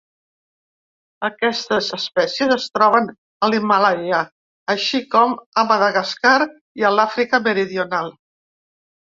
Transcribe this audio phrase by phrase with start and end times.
[1.27, 4.23] Aquestes espècies es troben a l'Himàlaia,
[4.75, 6.35] així com a Madagascar
[6.83, 8.13] i a l'Àfrica meridional.